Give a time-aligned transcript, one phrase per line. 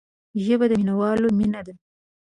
[0.43, 1.73] ژبه د مینوالو مینه ده